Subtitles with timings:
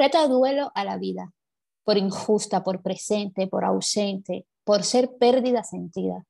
[0.00, 1.34] Reto a duelo a la vida,
[1.84, 6.26] por injusta, por presente, por ausente, por ser pérdida sentida.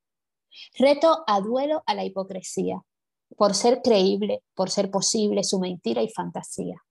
[0.76, 2.82] Reto a duelo a la hipocresía,
[3.36, 6.82] por ser creíble, por ser posible su mentira y fantasía.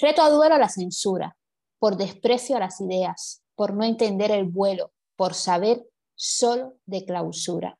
[0.00, 1.36] Reto a duelo a la censura,
[1.80, 5.84] por desprecio a las ideas, por no entender el vuelo, por saber
[6.14, 7.76] solo de clausura.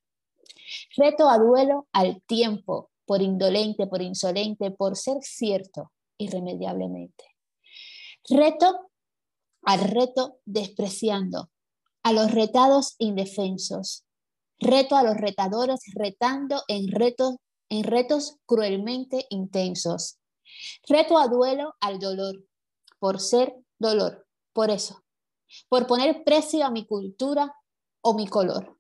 [0.97, 7.38] Reto a duelo al tiempo, por indolente, por insolente, por ser cierto irremediablemente.
[8.31, 8.91] Reto
[9.63, 11.51] al reto despreciando,
[12.03, 14.05] a los retados indefensos.
[14.59, 17.37] Reto a los retadores retando en retos,
[17.69, 20.19] en retos cruelmente intensos.
[20.87, 22.45] Reto a duelo al dolor,
[22.99, 25.05] por ser dolor, por eso,
[25.69, 27.55] por poner precio a mi cultura
[28.03, 28.79] o mi color.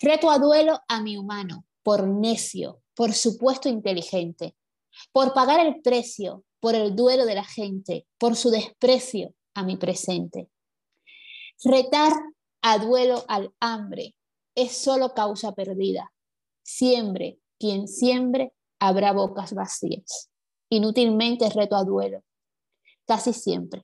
[0.00, 4.56] Reto a duelo a mi humano, por necio, por supuesto inteligente,
[5.12, 9.76] por pagar el precio, por el duelo de la gente, por su desprecio a mi
[9.76, 10.48] presente.
[11.64, 12.12] Retar
[12.62, 14.14] a duelo al hambre
[14.54, 16.12] es solo causa perdida.
[16.62, 20.30] Siembre quien siembre habrá bocas vacías.
[20.70, 22.22] Inútilmente reto a duelo.
[23.06, 23.82] Casi siempre,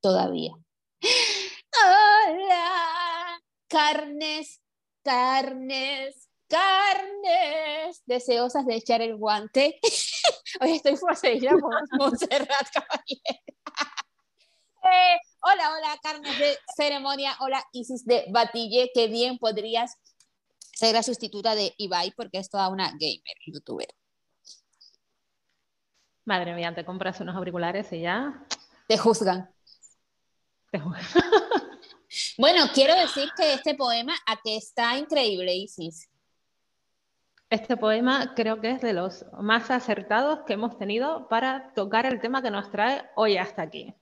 [0.00, 0.52] todavía.
[1.84, 4.60] Hola, carnes,
[5.02, 9.78] carnes, carnes, deseosas de echar el guante.
[10.60, 13.42] Hoy estoy poseída por Montserrat Caballero.
[14.84, 17.36] Eh, hola, hola, carnes de ceremonia.
[17.40, 18.90] Hola, Isis de Batille.
[18.94, 19.96] Qué bien podrías
[20.72, 23.88] ser la sustituta de Ibai porque es toda una gamer, youtuber.
[26.24, 28.44] Madre mía, te compras unos auriculares y ya.
[28.88, 29.50] Te juzgan.
[30.70, 31.04] Te juzgan.
[32.38, 36.08] bueno, quiero decir que este poema a que está increíble, Isis.
[37.48, 42.20] Este poema creo que es de los más acertados que hemos tenido para tocar el
[42.20, 43.94] tema que nos trae hoy hasta aquí.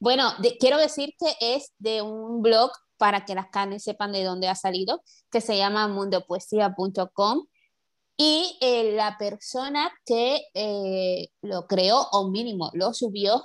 [0.00, 4.48] Bueno, quiero decir que es de un blog para que las carnes sepan de dónde
[4.48, 7.46] ha salido, que se llama mundopoesía.com.
[8.16, 13.42] Y eh, la persona que eh, lo creó, o mínimo lo subió,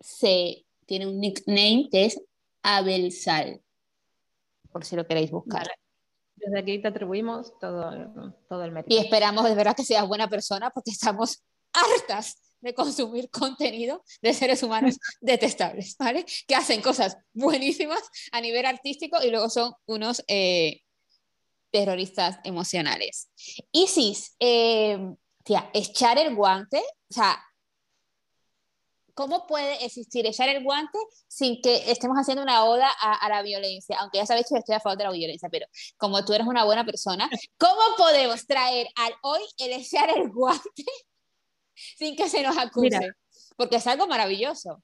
[0.00, 2.20] se, tiene un nickname que es
[2.62, 3.60] Abel Sal,
[4.72, 5.68] por si lo queréis buscar.
[6.44, 8.94] Desde aquí te atribuimos todo, todo el mérito.
[8.94, 11.42] Y esperamos de verdad que seas buena persona porque estamos
[11.72, 16.24] hartas de consumir contenido de seres humanos detestables, ¿vale?
[16.46, 20.82] Que hacen cosas buenísimas a nivel artístico y luego son unos eh,
[21.70, 23.30] terroristas emocionales.
[23.72, 24.98] Isis, eh,
[25.44, 27.42] tía, echar el guante, o sea,
[29.14, 33.98] ¿cómo puede existir echar el guante sin que estemos haciendo una oda a, la violencia?
[34.00, 36.64] Aunque ya sabéis que estoy a favor de la violencia, pero como tú eres una
[36.64, 37.28] buena persona,
[37.58, 40.84] ¿cómo podemos traer al hoy el echar el guante
[41.74, 43.12] sin que se nos acuse,
[43.56, 44.82] porque es algo maravilloso.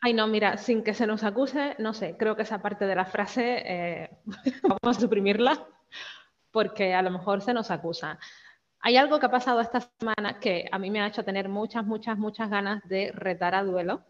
[0.00, 2.94] Ay, no, mira, sin que se nos acuse, no sé, creo que esa parte de
[2.94, 4.10] la frase eh,
[4.62, 5.66] vamos a suprimirla
[6.50, 8.18] porque a lo mejor se nos acusa.
[8.80, 11.84] Hay algo que ha pasado esta semana que a mí me ha hecho tener muchas,
[11.84, 14.04] muchas, muchas ganas de retar a duelo.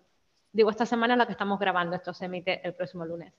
[0.52, 3.32] Digo, esta semana es la que estamos grabando, esto se emite el próximo lunes.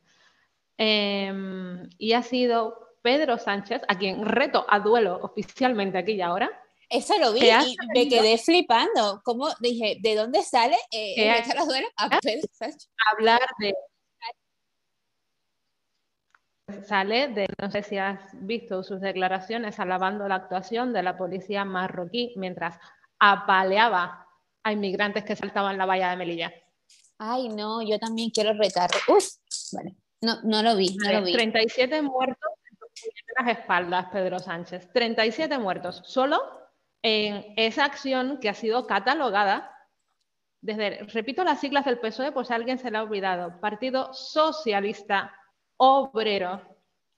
[0.77, 6.49] Em, y ha sido Pedro Sánchez, a quien reto a duelo oficialmente aquí y ahora,
[6.89, 9.21] eso lo vi y me quedé flipando.
[9.23, 11.13] ¿Cómo dije, de dónde sale eh,
[13.13, 13.75] Hablar de.
[16.85, 21.65] Sale de, no sé si has visto sus declaraciones alabando la actuación de la policía
[21.65, 22.77] marroquí mientras
[23.19, 24.27] apaleaba
[24.63, 26.53] a inmigrantes que saltaban la valla de Melilla.
[27.17, 28.89] Ay, no, yo también quiero retar.
[29.07, 29.25] Uf,
[29.73, 29.95] vale.
[30.21, 31.33] No, no lo vi, no lo vi.
[31.33, 32.51] 37 muertos
[33.03, 34.89] en las espaldas, Pedro Sánchez.
[34.93, 36.39] 37 muertos, solo
[37.01, 39.71] en esa acción que ha sido catalogada
[40.61, 45.33] desde, repito las siglas del PSOE por si alguien se la ha olvidado, Partido Socialista
[45.77, 46.68] Obrero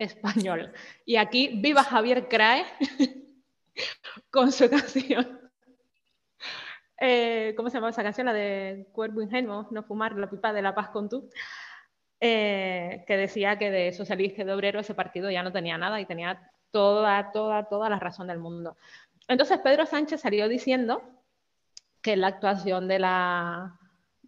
[0.01, 0.73] Español.
[1.05, 2.65] Y aquí viva Javier Crae
[4.31, 5.39] con su canción.
[6.99, 8.25] Eh, ¿Cómo se llama esa canción?
[8.25, 11.29] La de Cuervo Ingenuo, no fumar la pipa de la paz con tú.
[12.19, 15.99] Eh, que decía que de socialista y de obrero ese partido ya no tenía nada
[15.99, 18.77] y tenía toda, toda, toda la razón del mundo.
[19.27, 21.01] Entonces Pedro Sánchez salió diciendo
[22.01, 23.79] que la actuación de la,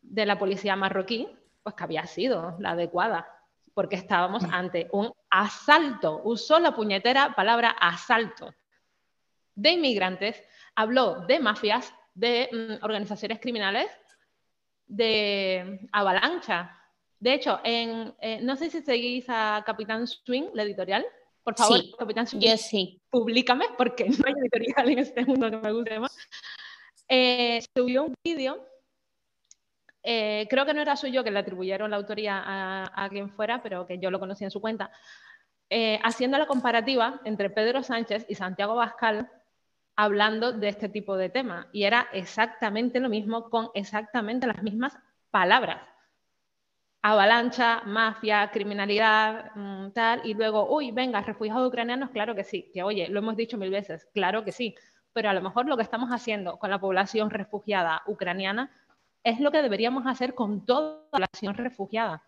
[0.02, 1.28] de la policía marroquí,
[1.64, 3.28] pues que había sido la adecuada,
[3.74, 8.54] porque estábamos ante un asalto, usó la puñetera palabra asalto
[9.56, 10.42] de inmigrantes,
[10.76, 13.88] habló de mafias, de mm, organizaciones criminales,
[14.88, 16.78] de avalancha.
[17.20, 21.06] De hecho, en, eh, no sé si seguís a Capitán Swing, la editorial,
[21.44, 23.02] por favor, Capitán sí.
[23.10, 26.18] públicame, porque no hay editorial en este mundo que me guste más.
[27.10, 28.66] Eh, subió un vídeo
[30.04, 33.88] eh, creo que no era suyo que le atribuyeron la autoría a, quien fuera, pero
[33.88, 34.92] que yo lo conocí en su cuenta,
[35.70, 39.32] eh, haciendo la comparativa entre Pedro Sánchez y Santiago Bascal
[39.96, 41.68] hablando de este tipo de tema.
[41.72, 44.98] Y era exactamente lo mismo con exactamente las mismas
[45.32, 45.82] palabras.
[47.02, 52.82] Avalancha, mafia, criminalidad, mm, tal, y luego, uy, venga, refugiados ucranianos, claro que sí, que
[52.82, 54.76] oye, lo hemos dicho mil veces, claro que sí,
[55.12, 58.72] pero a lo mejor lo que estamos haciendo con la población refugiada ucraniana
[59.24, 62.24] es lo que deberíamos hacer con toda la población refugiada.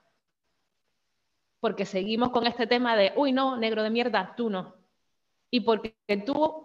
[1.59, 4.75] Porque seguimos con este tema de, uy, no, negro de mierda, tú no.
[5.49, 5.95] Y porque
[6.25, 6.63] tú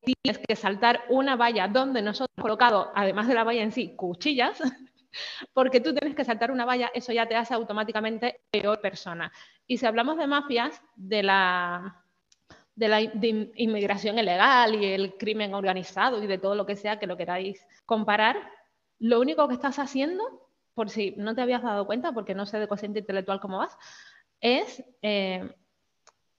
[0.00, 3.94] tienes que saltar una valla donde nosotros hemos colocado, además de la valla en sí,
[3.94, 4.60] cuchillas,
[5.52, 9.32] porque tú tienes que saltar una valla, eso ya te hace automáticamente peor persona.
[9.66, 12.04] Y si hablamos de mafias, de la,
[12.74, 17.06] de la inmigración ilegal y el crimen organizado y de todo lo que sea que
[17.06, 18.57] lo queráis comparar,
[18.98, 22.58] lo único que estás haciendo, por si no te habías dado cuenta, porque no sé
[22.58, 23.76] de cociente intelectual cómo vas,
[24.40, 25.54] es eh,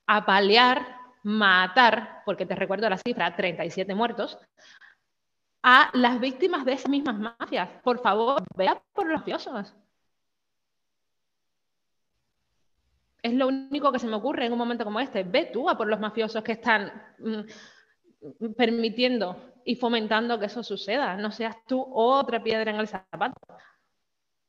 [0.06, 4.38] apalear, matar, porque te recuerdo la cifra, 37 muertos,
[5.62, 7.68] a las víctimas de esas mismas mafias.
[7.82, 9.74] Por favor, vea por los mafiosos.
[13.22, 15.22] Es lo único que se me ocurre en un momento como este.
[15.22, 21.16] Ve tú a por los mafiosos que están mm, permitiendo y fomentando que eso suceda.
[21.16, 23.40] No seas tú otra piedra en el zapato.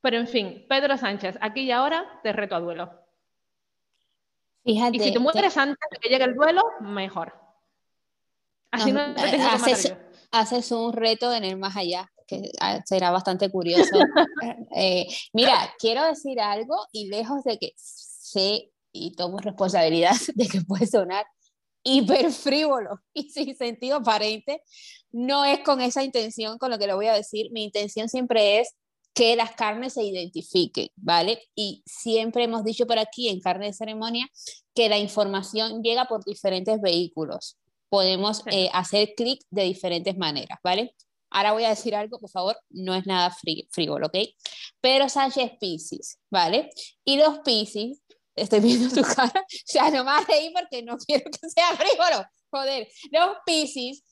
[0.02, 2.92] Pero en fin, Pedro Sánchez, aquí y ahora te reto a duelo.
[4.64, 7.34] y si te mueres antes de que llegue el duelo, mejor.
[8.72, 9.94] Así no, haces,
[10.32, 13.96] haces, un reto en el más allá, que ah, será bastante curioso.
[14.74, 20.62] Eh, mira, quiero decir algo y lejos de que sé y tomo responsabilidad de que
[20.62, 21.26] puede sonar
[21.84, 24.62] hiper frívolo y sin sentido aparente,
[25.12, 27.52] no es con esa intención con lo que lo voy a decir.
[27.52, 28.76] Mi intención siempre es
[29.14, 31.42] que las carnes se identifiquen, ¿vale?
[31.54, 34.28] Y siempre hemos dicho por aquí en carne de ceremonia
[34.74, 37.58] que la información llega por diferentes vehículos.
[37.90, 40.96] Podemos eh, hacer clic de diferentes maneras, ¿vale?
[41.30, 43.36] Ahora voy a decir algo, por favor, no es nada
[43.72, 44.18] frívolo, ¿ok?
[44.82, 46.70] Pero Sánchez Piscis, ¿vale?
[47.06, 48.02] Y los Piscis,
[48.42, 52.26] estoy viendo tu cara, o sea, no me reír porque no quiero que sea frívolo,
[52.50, 52.88] joder.
[53.12, 54.04] Los Piscis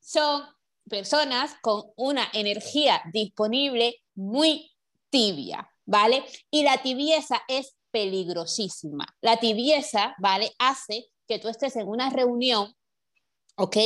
[0.00, 0.42] son
[0.88, 4.70] personas con una energía disponible muy
[5.10, 6.24] tibia, ¿vale?
[6.50, 9.06] Y la tibieza es peligrosísima.
[9.20, 10.52] La tibieza, ¿vale?
[10.58, 12.74] Hace que tú estés en una reunión,
[13.56, 13.76] ¿ok?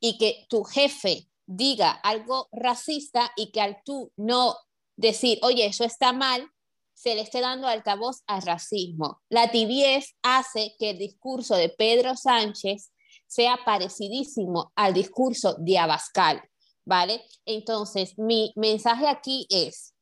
[0.00, 4.56] Y que tu jefe diga algo racista y que al tú no
[4.96, 6.48] decir, oye, eso está mal,
[6.94, 9.20] se le esté dando altavoz al racismo.
[9.28, 12.92] La tibieza hace que el discurso de Pedro Sánchez
[13.26, 16.42] sea parecidísimo al discurso de Abascal,
[16.84, 17.24] ¿vale?
[17.44, 19.94] Entonces, mi mensaje aquí es,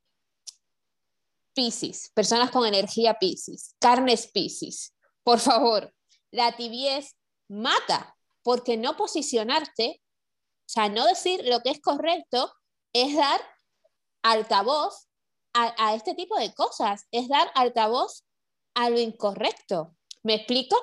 [1.54, 5.94] Piscis, personas con energía Piscis, carnes Piscis, por favor,
[6.30, 7.16] la tibiez
[7.48, 12.52] mata, porque no posicionarte, o sea, no decir lo que es correcto,
[12.92, 13.40] es dar
[14.22, 15.08] altavoz
[15.54, 18.24] a, este tipo de cosas, es dar altavoz
[18.74, 19.94] a lo incorrecto.
[20.22, 20.76] ¿Me explico?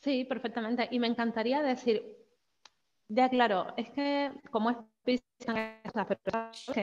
[0.00, 0.88] Sí, perfectamente.
[0.90, 2.16] Y me encantaría decir,
[3.08, 5.22] ya claro, es que como es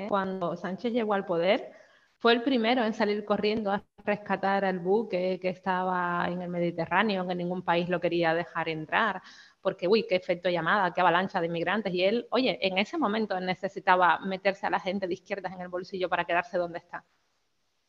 [0.07, 1.74] cuando Sánchez llegó al poder,
[2.19, 7.27] fue el primero en salir corriendo a rescatar al buque que estaba en el Mediterráneo,
[7.27, 9.22] que ningún país lo quería dejar entrar,
[9.63, 11.93] porque, uy, qué efecto llamada, qué avalancha de inmigrantes.
[11.93, 15.70] Y él, oye, en ese momento necesitaba meterse a la gente de izquierdas en el
[15.70, 17.05] bolsillo para quedarse donde está.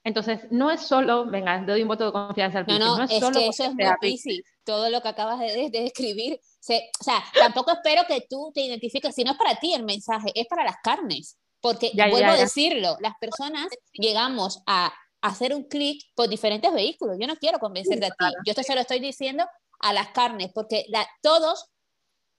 [0.05, 3.17] Entonces, no es solo, venga, doy un voto de confianza al No, no, es, que
[3.17, 4.45] eso es muy difícil.
[4.63, 6.39] Todo lo que acabas de, describir.
[6.41, 10.31] o sea, tampoco espero que tú te identifiques, si no es para ti el mensaje,
[10.35, 11.39] es para las carnes.
[11.61, 17.17] Porque, vuelvo a decirlo, las personas llegamos a hacer un clic por diferentes vehículos.
[17.19, 18.27] Yo no quiero convencerte a ti.
[18.47, 19.45] Yo esto se lo estoy diciendo
[19.85, 21.71] a las carnes, porque la, todos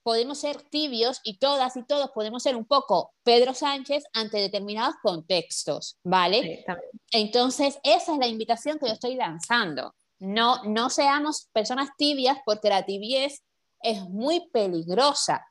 [0.02, 4.96] podemos ser tibios y todas y todos podemos ser un poco Pedro Sánchez ante determinados
[5.02, 6.66] contextos, ¿vale?
[7.12, 9.96] Entonces, esa es la invitación que yo estoy lanzando.
[10.18, 13.44] No, no seamos personas tibias porque la tibiez
[13.82, 15.46] es muy peligrosa.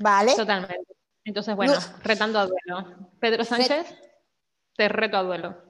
[0.00, 0.34] ¿Vale?
[0.34, 0.96] Totalmente.
[1.24, 3.10] Entonces, bueno, retando a duelo.
[3.20, 3.86] Pedro Sánchez,
[4.74, 5.69] te reto a duelo.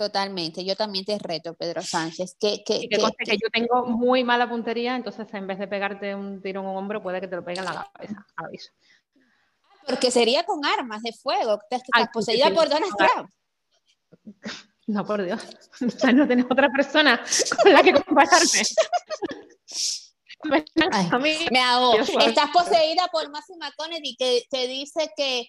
[0.00, 2.34] Totalmente, yo también te reto, Pedro Sánchez.
[2.40, 6.40] Que, que, que, que, yo tengo muy mala puntería, entonces en vez de pegarte un
[6.40, 8.70] tiro en un hombro, puede que te lo pegue en la cabeza, aviso.
[9.86, 13.30] Porque sería con armas de fuego, estás poseída por Donald Trump.
[14.86, 15.40] No, por Dios.
[16.14, 17.22] no tienes otra persona
[17.62, 18.62] con la que compararme.
[21.52, 21.98] me hago.
[21.98, 25.46] Estás poseída por Matthew McConaughey que te dice que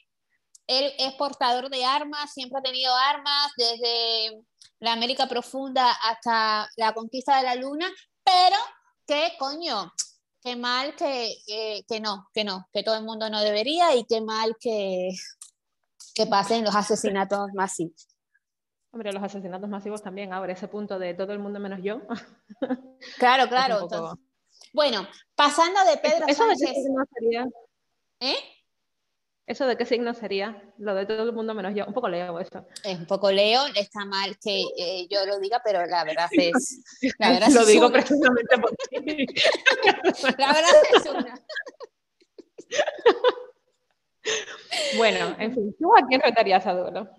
[0.72, 4.42] él es portador de armas, siempre ha tenido armas desde
[4.80, 7.90] la América profunda hasta la conquista de la luna,
[8.24, 8.56] pero
[9.06, 9.92] que coño,
[10.42, 11.36] qué mal que,
[11.88, 15.10] que, no, que no, que todo el mundo no debería y qué mal que,
[16.16, 18.08] que pasen los asesinatos masivos.
[18.94, 22.02] Hombre, los asesinatos masivos también ahora ese punto de todo el mundo menos yo.
[23.18, 23.88] Claro, claro.
[24.74, 26.70] bueno, pasando de Pedro ¿Eso Sánchez.
[27.16, 27.48] sería?
[28.20, 28.36] ¿Eh?
[29.52, 30.64] ¿Eso de qué signo sería?
[30.78, 31.86] Lo de todo el mundo menos yo.
[31.86, 32.66] Un poco leo eso.
[32.86, 36.80] Es un poco leo, está mal que eh, yo lo diga, pero la verdad es.
[37.20, 39.26] La verdad lo digo precisamente por ti.
[40.38, 41.36] la verdad es una.
[44.96, 47.10] bueno, en fin, ¿tú a quién retarías a duelo?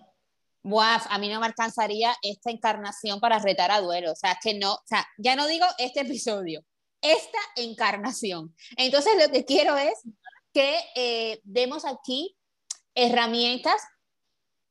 [0.63, 4.13] Buah, a mí no me alcanzaría esta encarnación para retar a duelo.
[4.13, 6.65] O sea, es que no, o sea, ya no digo este episodio,
[7.03, 8.57] esta encarnación.
[8.79, 10.03] Entonces lo que quiero es
[10.53, 12.37] que eh, demos aquí
[12.95, 13.83] herramientas.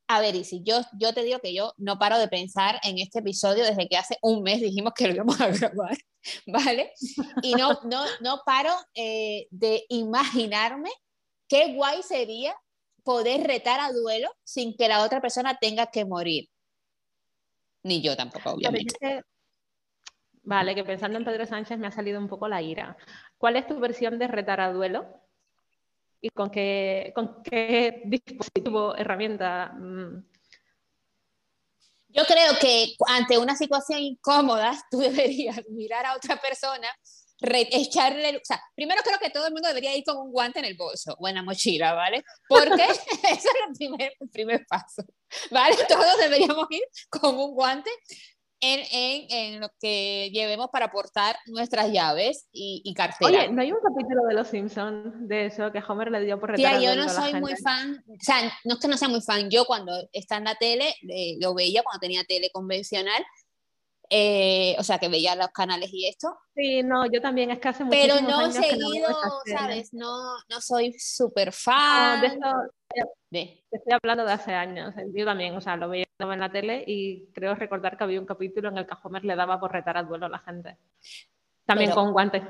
[0.07, 2.97] A ver, y si yo, yo te digo que yo no paro de pensar en
[2.99, 5.97] este episodio desde que hace un mes dijimos que lo íbamos a grabar,
[6.47, 6.93] ¿vale?
[7.41, 10.89] Y no, no, no paro eh, de imaginarme
[11.47, 12.55] qué guay sería
[13.03, 16.49] poder retar a duelo sin que la otra persona tenga que morir.
[17.83, 19.23] Ni yo tampoco, obviamente.
[20.43, 22.97] Vale, que pensando en Pedro Sánchez me ha salido un poco la ira.
[23.37, 25.21] ¿Cuál es tu versión de retar a duelo?
[26.21, 29.73] ¿Y con qué, con qué dispositivo, herramienta?
[29.73, 30.23] Mm?
[32.09, 36.87] Yo creo que ante una situación incómoda, tú deberías mirar a otra persona
[37.41, 40.65] echarle, o sea, primero creo que todo el mundo debería ir con un guante en
[40.65, 42.23] el bolso o en la mochila, ¿vale?
[42.47, 43.01] Porque ese
[43.31, 45.03] es el primer, el primer paso,
[45.49, 45.75] ¿vale?
[45.87, 47.89] Todos deberíamos ir con un guante
[48.61, 53.43] en, en, en, lo que llevemos para aportar nuestras llaves y, y cartera.
[53.43, 56.51] Oye, ¿no hay un capítulo de Los Simpsons de eso que Homer le dio por
[56.51, 59.21] retar Tía, yo no soy muy fan, o sea, no es que no sea muy
[59.21, 63.23] fan, yo cuando está en la tele, eh, lo veía cuando tenía tele convencional,
[64.13, 66.37] eh, o sea, que veía los canales y esto.
[66.53, 69.07] Sí, no, yo también, es que hace Pero no he seguido,
[69.45, 69.93] ¿sabes?
[69.93, 72.19] No, no soy súper fan.
[72.19, 73.63] de eso, de.
[73.71, 74.93] Estoy hablando de hace años.
[75.15, 78.25] Yo también, o sea, lo veía en la tele y creo recordar que había un
[78.25, 80.77] capítulo en el que Homer le daba por retar al duelo a la gente.
[81.65, 82.43] También con guantes.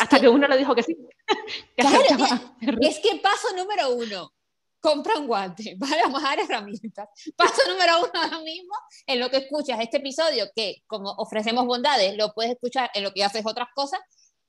[0.00, 0.96] Hasta, que, uno le dijo que sí.
[1.76, 4.32] es que paso número uno
[4.80, 5.76] compra un guante.
[5.78, 7.08] Vamos a dar herramientas.
[7.36, 8.74] Paso número uno ahora mismo,
[9.06, 13.12] en lo que escuchas este episodio, que como ofrecemos bondades, lo puedes escuchar en lo
[13.12, 14.00] que haces otras cosas,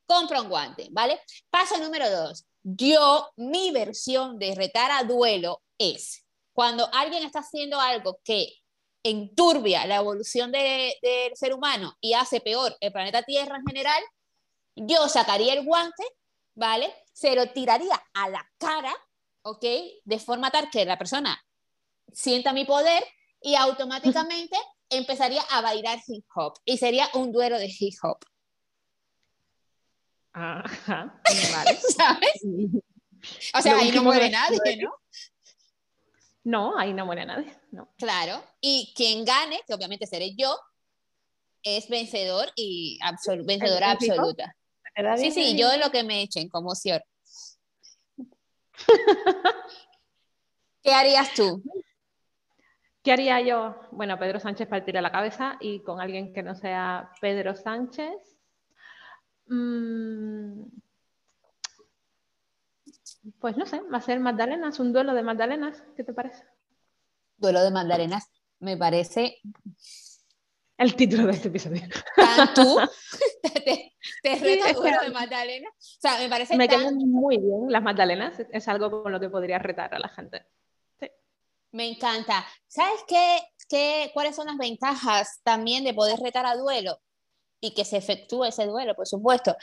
[0.06, 1.20] compra un guante, ¿vale?
[1.50, 6.25] Paso número dos, yo, mi versión de retar a duelo es
[6.56, 8.52] cuando alguien está haciendo algo que
[9.04, 14.02] enturbia la evolución del ser humano y hace peor el planeta Tierra en general,
[14.76, 16.04] yo sacaría el guante,
[16.56, 16.92] ¿vale?
[17.14, 18.96] Se lo tiraría a la cara
[19.46, 19.64] ¿ok?
[20.04, 21.40] De forma tal que la persona
[22.12, 23.04] sienta mi poder
[23.42, 24.58] y automáticamente
[24.90, 28.18] empezaría a bailar hip hop y sería un duelo de hip hop.
[30.34, 31.22] Ajá,
[31.54, 31.80] vale.
[31.98, 32.42] ¿Sabes?
[33.54, 34.92] O sea, ahí no muere nadie, ¿no?
[36.46, 37.90] No, ahí no muere nadie, no.
[37.98, 40.56] Claro, y quien gane, que obviamente seré yo,
[41.64, 43.00] es vencedor y
[43.46, 44.56] vencedora absoluta.
[45.18, 47.04] Sí, sí, yo lo que me echen como Sior.
[50.84, 51.64] ¿Qué harías tú?
[53.04, 53.76] ¿Qué haría yo?
[53.92, 58.38] Bueno, Pedro Sánchez partirle la cabeza y con alguien que no sea Pedro Sánchez.
[59.48, 60.64] Mm,
[63.40, 66.44] pues no sé, va a ser Magdalenas, un duelo de Magdalenas, ¿qué te parece?
[67.38, 68.30] Duelo de Magdalenas,
[68.60, 69.40] me parece
[70.78, 71.82] el título de este episodio.
[72.54, 72.80] ¿Tú?
[73.54, 75.70] te, te reto duelo de Magdalena.
[75.70, 78.36] O sea, me parece Me quedan muy bien las Magdalenas.
[78.52, 80.46] Es algo con lo que podría retar a la gente.
[81.00, 81.10] Sí.
[81.72, 82.46] Me encanta.
[82.68, 83.40] ¿Sabes qué,
[83.70, 87.00] qué, cuáles son las ventajas también de poder retar a duelo?
[87.62, 89.56] Y que se efectúe ese duelo, por supuesto.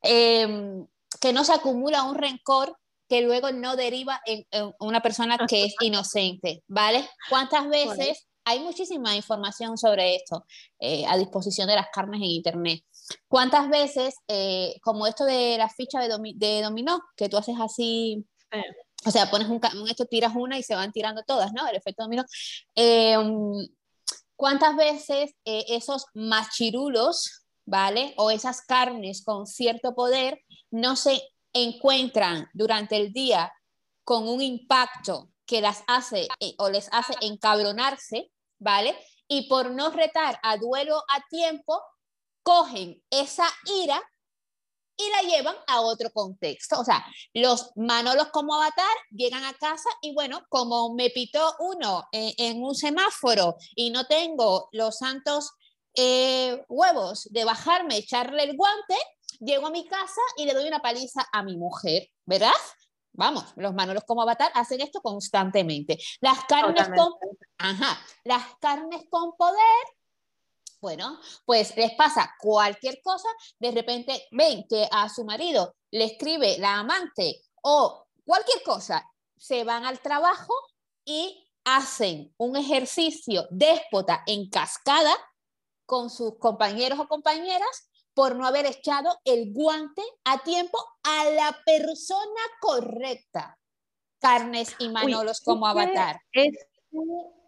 [0.00, 0.86] Em,
[1.20, 5.64] que no se acumula un rencor que luego no deriva en, en una persona que
[5.64, 7.08] es inocente, ¿vale?
[7.28, 10.46] ¿Cuántas veces hay muchísima información sobre esto
[10.78, 12.80] eh, a disposición de las carnes en Internet.
[13.26, 18.24] ¿Cuántas veces, eh, como esto de la ficha de, de, dominó, que tú haces así,
[19.04, 21.66] o sea, pones un, esto, tiras una y se van tirando todas, ¿no?
[21.66, 22.24] El efecto dominó.
[22.76, 23.66] Em,
[24.36, 28.14] ¿Cuántas veces eh, esos machirulos, ¿vale?
[28.16, 31.20] O esas carnes con cierto poder no se
[31.62, 33.52] encuentran durante el día
[34.04, 38.96] con un impacto que las hace o les hace encabronarse ¿vale?
[39.28, 41.80] Y por no retar a duelo a tiempo,
[42.42, 43.46] cogen esa
[43.82, 44.00] ira
[44.98, 46.80] y la llevan a otro contexto.
[46.80, 52.04] O sea, los Manolos como avatar llegan a casa y bueno, como me pitó uno
[52.12, 55.52] en, un semáforo y no tengo los santos
[55.94, 58.96] eh, huevos de bajarme, echarle el guante,
[59.40, 62.52] llego a mi casa y le doy una paliza a mi mujer, ¿verdad?
[63.12, 65.98] Vamos, los Manolos como avatar hacen esto constantemente.
[66.20, 67.12] Las carnes, con,
[67.58, 69.86] ajá, las carnes con poder
[70.80, 73.28] bueno, pues les pasa cualquier cosa,
[73.58, 79.04] de repente ven que a su marido le escribe la amante o cualquier cosa,
[79.36, 80.54] se van al trabajo
[81.04, 85.12] y hacen un ejercicio déspota en cascada
[85.86, 91.54] con sus compañeros o compañeras por no haber echado el guante a tiempo a la
[91.66, 93.58] persona correcta.
[94.18, 96.18] Carnes y Manolos como avatar.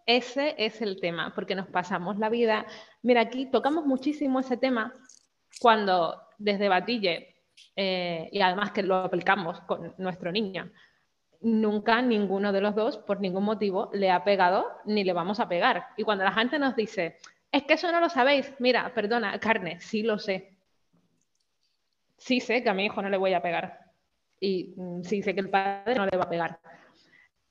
[0.04, 2.66] ese es el tema, porque nos pasamos la vida
[3.02, 4.92] Mira, aquí tocamos muchísimo ese tema
[5.60, 7.37] cuando desde Batille,
[7.75, 10.70] eh, y además que lo aplicamos con nuestro niño,
[11.40, 15.48] nunca ninguno de los dos, por ningún motivo, le ha pegado ni le vamos a
[15.48, 15.87] pegar.
[15.96, 17.16] Y cuando la gente nos dice,
[17.50, 20.58] es que eso no lo sabéis, mira, perdona, carne, sí lo sé.
[22.18, 23.78] Sí sé que a mi hijo no le voy a pegar.
[24.40, 26.60] Y mm, sí sé que el padre no le va a pegar.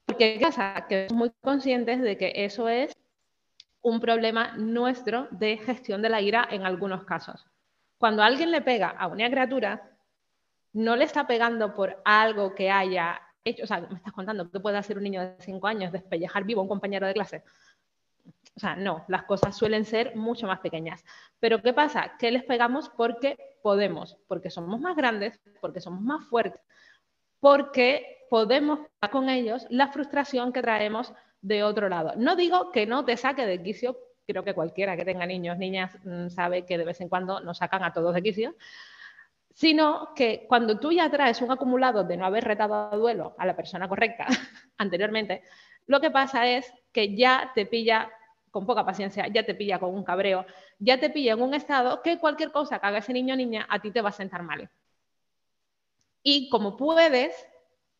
[0.05, 0.85] Porque ¿qué pasa?
[0.87, 2.95] Que somos muy conscientes de que eso es
[3.81, 7.45] un problema nuestro de gestión de la ira en algunos casos.
[7.97, 9.97] Cuando alguien le pega a una criatura,
[10.73, 14.59] no le está pegando por algo que haya hecho, o sea, me estás contando que
[14.59, 17.43] puede hacer un niño de 5 años despellejar vivo a un compañero de clase.
[18.55, 21.03] O sea, no, las cosas suelen ser mucho más pequeñas.
[21.39, 22.17] Pero ¿qué pasa?
[22.17, 26.61] Que les pegamos porque podemos, porque somos más grandes, porque somos más fuertes,
[27.41, 28.79] porque podemos
[29.11, 32.13] con ellos la frustración que traemos de otro lado.
[32.15, 35.93] No digo que no te saque de quicio, creo que cualquiera que tenga niños, niñas,
[36.05, 38.55] mm, sabe que de vez en cuando nos sacan a todos de quicio,
[39.53, 43.45] sino que cuando tú ya traes un acumulado de no haber retado a duelo a
[43.45, 44.27] la persona correcta
[44.77, 45.43] anteriormente,
[45.87, 48.09] lo que pasa es que ya te pilla
[48.57, 50.43] con poca paciencia, ya te pilla con un cabreo,
[50.79, 53.67] ya te pilla en un estado que cualquier cosa que haga ese niño o niña
[53.69, 54.67] a ti te va a sentar mal.
[56.23, 57.47] Y como puedes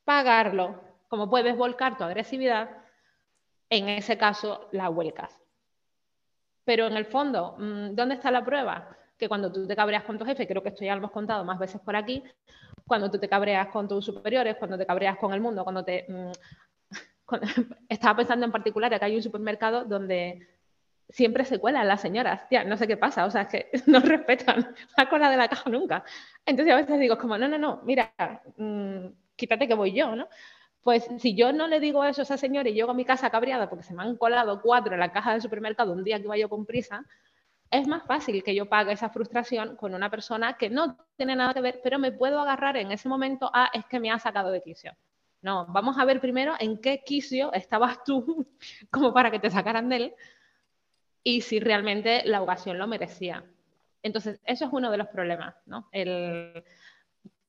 [0.04, 2.72] pagarlo, como puedes volcar tu agresividad,
[3.70, 5.39] en ese caso la vuelcas.
[6.65, 8.98] Pero en el fondo, mm, ¿dónde está la prueba?
[9.15, 11.46] Que cuando tú te cabreas con tu jefe, creo que esto ya lo hemos contado
[11.46, 12.24] más veces por aquí,
[12.88, 16.08] cuando tú te cabreas con tus superiores, cuando te cabreas con el mundo, cuando te...
[17.90, 20.48] Estaba pensando en particular que hay un supermercado donde
[21.10, 22.42] siempre se cuelan las señoras.
[22.52, 25.48] Ya, no sé qué pasa, o sea, es que no respetan la cola de la
[25.48, 26.04] caja nunca.
[26.46, 28.13] Entonces a veces digo, como, no, no, no, mira,
[28.58, 30.28] mm, quítate que voy yo, ¿no?
[30.84, 33.30] Pues si yo no le digo eso a esa señora y llego a mi casa
[33.30, 36.28] cabreada porque se me han colado cuatro en la caja del supermercado un día que
[36.28, 37.06] vaya con prisa,
[37.70, 41.54] es más fácil que yo pague esa frustración con una persona que no tiene nada
[41.54, 44.50] que ver, pero me puedo agarrar en ese momento a es que me ha sacado
[44.52, 44.94] de quicio.
[45.41, 48.47] No, vamos a ver primero en qué quicio estabas tú
[48.91, 50.15] como para que te sacaran de él
[51.23, 53.43] y si realmente la ocasión lo merecía.
[54.02, 55.89] Entonces, eso es uno de los problemas, ¿no?
[55.91, 56.63] El,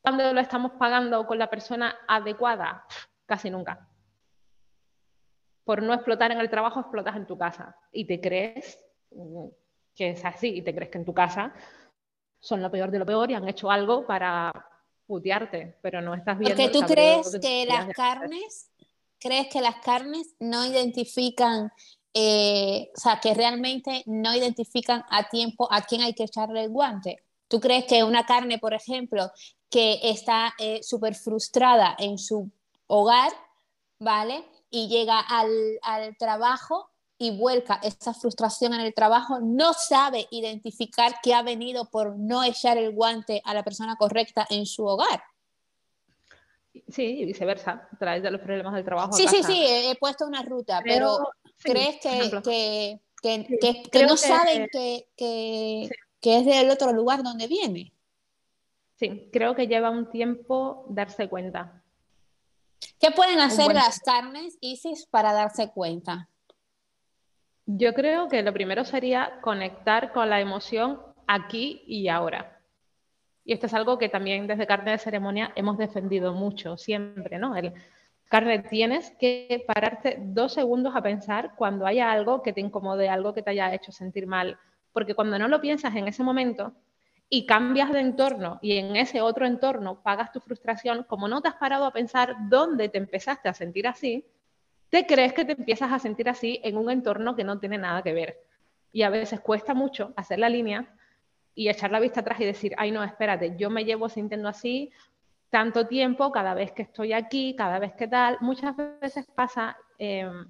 [0.01, 2.85] cuando lo estamos pagando con la persona adecuada,
[3.29, 3.87] Casi nunca.
[5.64, 7.77] Por no explotar en el trabajo, explotas en tu casa.
[7.92, 8.83] Y te crees
[9.94, 11.53] que es así, y te crees que en tu casa
[12.40, 14.51] son lo peor de lo peor y han hecho algo para
[15.09, 16.57] putearte, pero no estás viendo.
[16.57, 18.71] Porque tú crees que, las carnes,
[19.18, 21.73] crees que las carnes no identifican,
[22.14, 26.68] eh, o sea, que realmente no identifican a tiempo a quién hay que echarle el
[26.68, 27.25] guante.
[27.49, 29.33] ¿Tú crees que una carne, por ejemplo,
[29.71, 32.51] que está eh, súper frustrada en su
[32.87, 33.33] hogar,
[33.99, 34.44] ¿vale?
[34.71, 41.35] Y llega al, trabajo y vuelca esa frustración en el trabajo, no sabe identificar que
[41.35, 45.20] ha venido por no echar el guante a la persona correcta en su hogar.
[46.88, 49.12] Sí, y viceversa, a través de los problemas del trabajo.
[49.12, 51.28] Sí, sí, sí, he, puesto una ruta, pero,
[51.61, 55.90] ¿crees que, que, no saben que, que,
[56.38, 57.92] es del otro lugar donde viene?
[58.94, 61.83] Sí, creo que lleva un tiempo darse cuenta.
[63.00, 66.28] ¿Qué pueden hacer las carnes, Isis, para darse cuenta?
[67.70, 72.62] Yo creo que lo primero sería conectar con la emoción aquí y ahora.
[73.44, 77.54] Y esto es algo que también desde Carne de Ceremonia hemos defendido mucho, siempre, ¿no?
[77.54, 77.74] El,
[78.31, 83.35] carne, tienes que pararte dos segundos a pensar cuando haya algo que te incomode, algo
[83.35, 84.59] que te haya hecho sentir mal,
[84.94, 86.72] porque cuando no lo piensas en ese momento,
[87.28, 91.48] y cambias de entorno y en ese otro entorno pagas tu frustración, como no te
[91.48, 94.24] has parado a pensar dónde te empezaste a sentir así,
[94.90, 98.03] te crees que te empiezas a sentir así en un entorno que no tiene nada
[98.03, 98.38] que ver.
[98.92, 100.94] Y a veces cuesta mucho hacer la línea
[101.55, 104.90] y echar la vista atrás y decir, ay no, espérate, yo me llevo sintiendo así
[105.51, 110.46] tanto tiempo, cada vez que estoy aquí, cada vez que tal, muchas veces pasa em,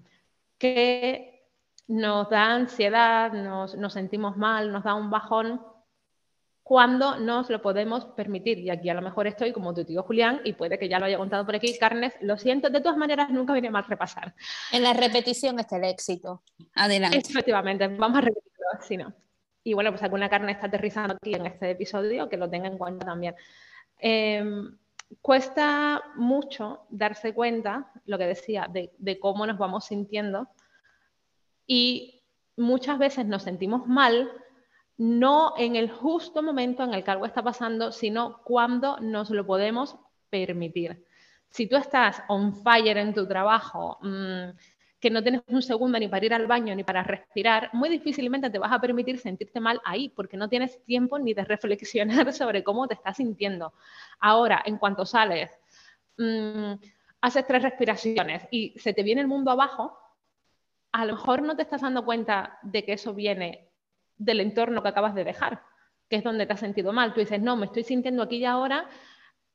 [0.59, 1.47] que
[1.87, 5.61] nos da ansiedad, nos, nos sentimos mal, nos da un bajón
[6.69, 8.59] cuando nos lo podemos permitir.
[8.59, 11.07] Y aquí a lo mejor estoy como tu tío Julián y puede que ya lo
[11.07, 11.79] haya contado por aquí.
[11.79, 14.35] Carnes, lo siento, de todas maneras nunca viene mal repasar.
[14.71, 16.43] En la repetición está el éxito.
[16.75, 17.17] Adelante.
[17.17, 19.15] Efectivamente, vamos a repetirlo, si no.
[19.65, 22.77] Y bueno, pues alguna carne está aterrizando aquí en este episodio, que lo tenga en
[22.77, 23.35] cuenta también.
[23.99, 24.77] Em,
[25.23, 30.49] cuesta mucho darse cuenta, lo que decía, de, de cómo nos vamos sintiendo
[31.67, 32.21] y
[32.59, 34.31] muchas veces nos sentimos mal
[34.99, 39.47] no en el justo momento en el que algo está pasando, sino cuando nos lo
[39.47, 39.97] podemos
[40.29, 41.05] permitir.
[41.49, 44.51] Si tú estás on fire en tu trabajo, mm,
[45.01, 48.51] que no tienes un segundo ni para ir al baño ni para respirar, muy difícilmente
[48.51, 52.65] te vas a permitir sentirte mal ahí, porque no tienes tiempo ni de reflexionar sobre
[52.65, 53.73] cómo te estás sintiendo.
[54.19, 55.51] Ahora, en cuanto sales,
[56.19, 56.73] mm,
[57.21, 59.97] haces tres respiraciones y se te viene el mundo abajo,
[60.91, 63.68] a lo mejor no te estás dando cuenta de que eso viene
[64.19, 65.63] del entorno que acabas de dejar,
[66.09, 67.15] que es donde te has sentido mal.
[67.15, 68.89] Tú dices, no, me estoy sintiendo aquí y ahora.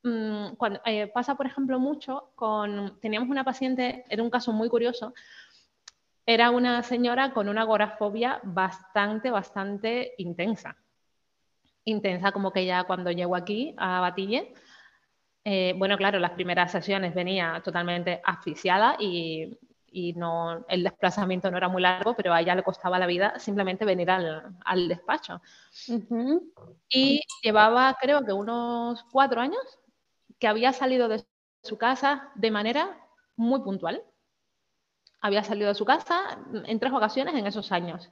[0.02, 2.98] Mm, cuando, eh, pasa, por ejemplo, mucho con...
[3.00, 5.14] Teníamos una paciente, era un caso muy curioso,
[6.26, 10.76] era una señora con una agorafobia bastante, bastante intensa.
[11.84, 14.54] Intensa como que ya cuando llegó aquí a Batille,
[15.44, 19.58] eh, bueno, claro, las primeras sesiones venía totalmente asfixiada y
[19.94, 23.38] y no, el desplazamiento no era muy largo, pero a ella le costaba la vida
[23.38, 25.40] simplemente venir al, despacho.
[26.88, 29.62] Y llevaba, creo que unos cuatro años,
[30.40, 31.24] que había salido de
[31.62, 32.98] su casa de manera
[33.36, 34.02] muy puntual.
[35.20, 38.10] Había salido de su casa en tres ocasiones en esos años.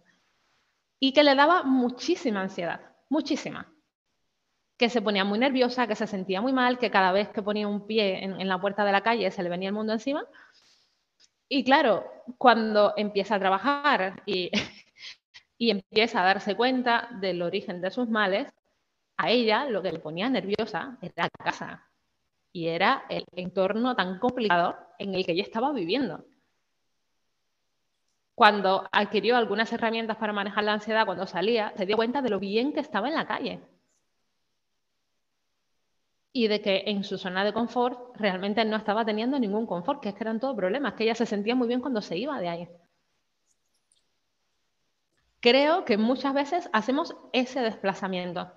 [1.01, 3.73] Y que le daba muchísima ansiedad, muchísima.
[4.77, 7.67] Que se ponía muy nerviosa, que se sentía muy mal, que cada vez que ponía
[7.67, 10.25] un pie en la puerta de la calle se le venía el mundo encima
[11.55, 14.51] y claro, cuando empieza a trabajar y,
[15.59, 18.51] empieza a darse cuenta del origen de sus males,
[19.19, 21.91] a ella lo que le ponía nerviosa era la casa
[22.53, 26.25] y era el entorno tan complicado en el que ella estaba viviendo.
[28.35, 32.41] Cuando adquirió algunas herramientas para manejar la ansiedad cuando salía, se dio cuenta de lo
[32.41, 33.61] bien que estaba en la calle
[36.33, 40.11] y de que en su zona de confort realmente no estaba teniendo ningún confort, que
[40.11, 42.49] es que eran todos problemas, que ella se sentía muy bien cuando se iba de
[42.49, 42.69] ahí.
[45.41, 48.53] Creo que muchas veces hacemos ese desplazamiento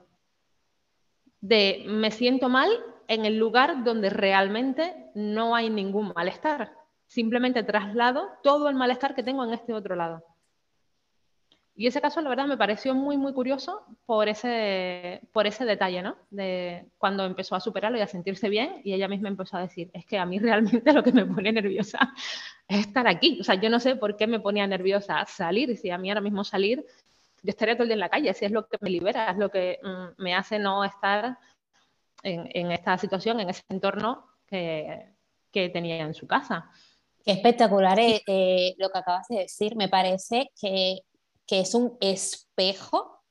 [1.42, 2.70] de me siento mal
[3.08, 6.74] en el lugar donde realmente no hay ningún malestar.
[7.08, 10.24] Simplemente traslado todo el malestar que tengo en este otro lado.
[11.78, 16.02] Y ese caso, la verdad, me pareció muy, muy curioso por ese, por ese detalle,
[16.02, 16.16] ¿no?
[16.30, 19.92] De cuando empezó a superarlo y a sentirse bien, y ella misma empezó a decir,
[19.94, 22.14] es que a mí realmente lo que me pone nerviosa
[22.68, 23.40] es estar aquí.
[23.42, 26.22] O sea, yo no sé por qué me ponía nerviosa salir, si a mí ahora
[26.22, 26.86] mismo salir,
[27.44, 29.38] yo estaría todo el día en la calle, si es lo que me libera, es
[29.38, 31.38] lo que mm, me hace no estar
[32.24, 35.10] en, en, esta situación, en ese entorno que,
[35.52, 36.70] que tenía en su casa.
[37.26, 39.76] Qué espectacular eh, eh, lo que acabas de decir.
[39.76, 41.00] Me parece que
[41.46, 43.22] que es un espejo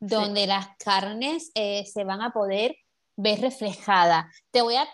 [0.00, 2.76] donde las carnes eh, se van a poder
[3.16, 4.26] ver reflejadas.
[4.50, 4.88] Te voy a,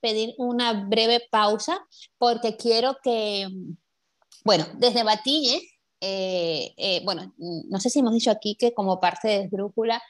[0.00, 1.78] pedir una breve pausa
[2.16, 3.48] porque quiero que,
[4.42, 5.60] bueno, desde Batille,
[6.00, 10.00] eh, eh, bueno, no sé si hemos dicho aquí que como parte de Esdrújula,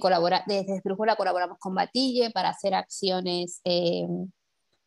[0.00, 3.60] colabora, desde Esdrújula colaboramos con Batille para hacer acciones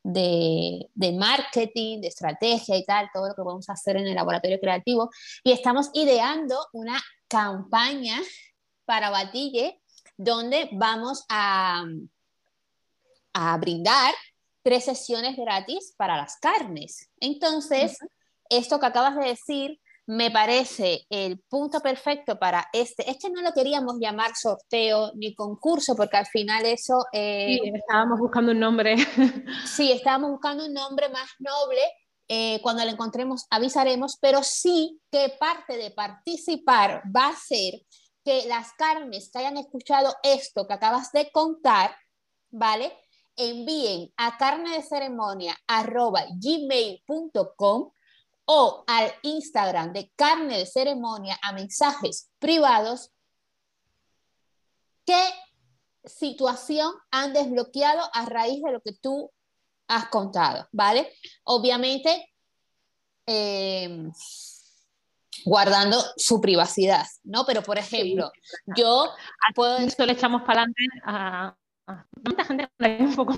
[0.05, 5.09] de, marketing, de estrategia y tal, todo lo que podemos hacer en el laboratorio creativo.
[5.43, 8.19] Y estamos ideando una campaña
[8.85, 9.81] para Batille
[10.15, 11.83] donde vamos a,
[13.33, 14.13] a brindar
[14.61, 17.09] tres sesiones gratis para las carnes.
[17.19, 17.97] Entonces,
[18.49, 23.09] esto que acabas de decir me parece el punto perfecto para este.
[23.09, 27.05] Este no lo queríamos llamar sorteo ni concurso, porque al final eso...
[27.11, 28.95] Eh, sí, estábamos buscando un nombre.
[29.65, 31.81] sí, estábamos buscando un nombre más noble.
[32.27, 37.81] Eh, cuando lo encontremos avisaremos, pero sí que parte de participar va a ser
[38.23, 41.95] que las carnes que hayan escuchado esto que acabas de contar,
[42.49, 42.91] ¿vale?
[43.35, 45.55] Envíen a carne de ceremonia
[46.41, 47.91] gmail.com
[48.45, 53.11] o al Instagram de carne de ceremonia a mensajes privados
[55.05, 55.21] qué
[56.03, 59.31] situación han desbloqueado a raíz de lo que tú
[59.87, 61.11] has contado, ¿vale?
[61.43, 62.33] Obviamente,
[63.27, 64.09] eh,
[65.45, 67.45] guardando su privacidad, ¿no?
[67.45, 68.31] Pero, por ejemplo,
[68.75, 69.11] yo
[69.53, 69.77] puedo...
[69.77, 71.55] Esto le echamos para adelante a,
[71.87, 72.05] a,
[72.45, 73.35] gente un poco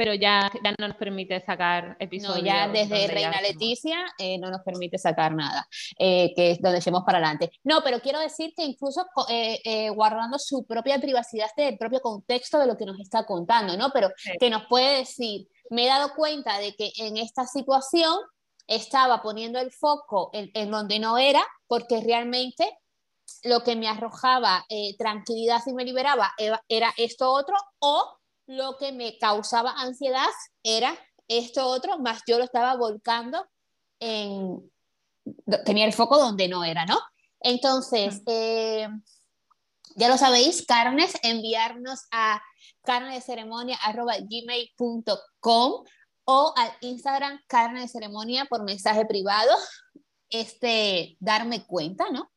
[0.00, 2.38] pero ya, ya no nos permite sacar episodios.
[2.38, 6.78] No, ya desde Reina Leticia eh, no nos permite sacar nada, eh, que es donde
[6.78, 7.52] echemos para adelante.
[7.64, 12.66] No, pero quiero decir que incluso eh, guardando su propia privacidad del propio contexto de
[12.66, 13.90] lo que nos está contando, ¿no?
[13.92, 14.10] Pero
[14.40, 18.20] que nos puede decir, me he dado cuenta de que en esta situación
[18.66, 22.74] estaba poniendo el foco en, donde no era, porque realmente
[23.42, 24.64] lo que me arrojaba
[24.98, 26.32] tranquilidad y me liberaba
[26.68, 28.19] era esto otro, o
[28.50, 30.28] lo que me causaba ansiedad
[30.64, 30.92] era
[31.28, 33.46] esto otro, más yo lo estaba volcando
[34.00, 34.68] en,
[35.64, 36.98] tenía el foco donde no era, ¿no?
[37.40, 38.88] Entonces, eh,
[39.94, 42.42] ya lo sabéis, carnes, enviarnos a
[42.82, 43.78] carne de ceremonia
[44.28, 45.84] gmail.com
[46.24, 49.52] o al Instagram carne de ceremonia por mensaje privado,
[50.28, 52.32] este, darme cuenta, ¿no?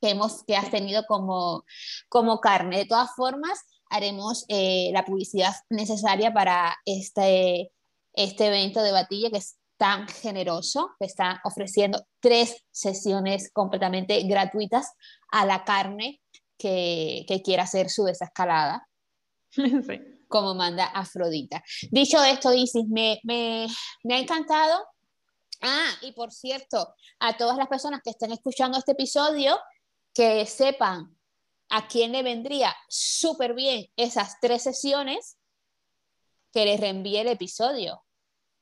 [0.00, 1.64] Que, hemos, que has tenido como,
[2.08, 2.78] como carne.
[2.78, 3.60] De todas formas,
[3.94, 7.70] haremos eh, la publicidad necesaria para este,
[8.12, 14.92] este evento de Batilla que es tan generoso, que está ofreciendo tres sesiones completamente gratuitas
[15.30, 16.20] a la carne
[16.58, 18.88] que, que quiera hacer su desescalada.
[20.28, 21.62] Como manda Afrodita.
[21.90, 23.66] Dicho esto, Isis, me, me,
[24.02, 24.84] me ha encantado
[25.66, 29.58] Ah, y por cierto, a todas las personas que estén escuchando este episodio,
[30.12, 31.13] que sepan
[31.74, 35.38] a quién le vendría súper bien esas tres sesiones
[36.52, 38.00] que les reenvíe el episodio.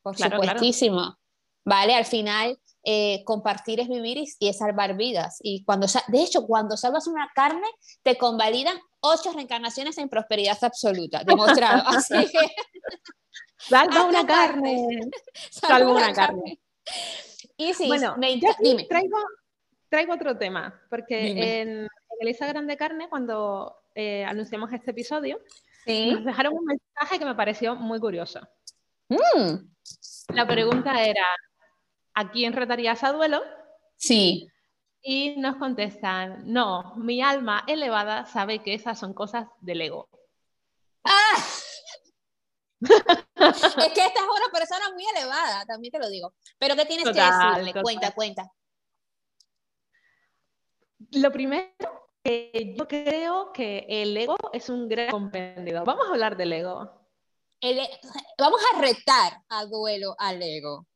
[0.01, 1.19] Por supuestísimo.
[1.63, 5.37] Vale, al final eh, compartir es vivir y, es salvar vidas.
[5.43, 7.69] Y cuando, de hecho, cuando salvas una carne,
[8.03, 11.83] te convalidan ocho reencarnaciones en prosperidad absoluta, demostrado.
[11.87, 12.51] Así que.
[13.59, 15.01] Salva una carne.
[15.51, 16.61] Salva una carne.
[17.59, 18.85] Y sí, bueno, me dime.
[18.85, 19.19] Traigo,
[19.91, 21.89] traigo otro tema, porque en
[22.21, 25.41] el Instagram de Carne, cuando eh, anunciamos este episodio,
[25.87, 28.41] nos dejaron un mensaje que me pareció muy curioso.
[29.09, 29.73] Mm.
[30.35, 31.25] La pregunta era,
[32.15, 33.43] ¿a quién retarías a duelo?
[33.97, 34.49] Sí.
[35.03, 40.09] Y nos contestan, no, mi alma elevada sabe que esas son cosas del ego.
[41.05, 41.37] ¡Ah!
[42.81, 46.33] es que esta es una persona muy elevada, también te lo digo.
[46.59, 47.83] Pero ¿qué tienes que decirle?
[47.83, 48.53] Cuenta, cuenta.
[51.11, 55.85] Lo primero eh, yo creo que el ego es un gran comprendedor.
[55.85, 57.01] Vamos a hablar del ego.
[57.61, 57.89] E,
[58.39, 60.87] vamos a retar a duelo al ego.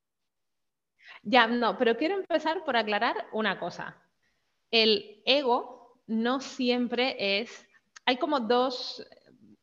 [1.23, 4.01] Ya, no, pero quiero empezar por aclarar una cosa.
[4.71, 7.67] El ego no siempre es...
[8.05, 9.05] Hay como dos,